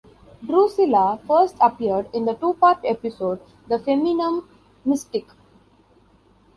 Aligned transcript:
Drusilla 0.43 1.19
first 1.27 1.57
appeared 1.61 2.09
in 2.11 2.25
the 2.25 2.33
two-part 2.33 2.79
episode 2.83 3.39
"The 3.67 3.77
Feminum 3.77 4.47
Mystique". 4.83 5.29